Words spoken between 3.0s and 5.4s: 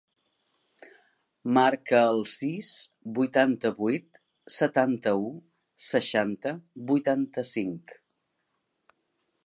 vuitanta-vuit, setanta-u,